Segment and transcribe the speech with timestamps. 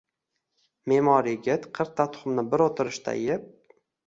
[0.91, 3.47] Me’mor yigit qirqta tuxumni bir o’tirishda yeb: